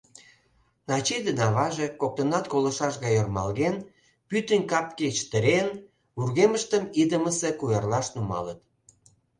[0.87, 3.75] Начи ден аваже, коктынат колышаш гай ӧрмалген,
[4.29, 5.67] пӱтынь капге чытырен,
[6.17, 8.59] вургемыштым идымысе куэрлаш нумалыт.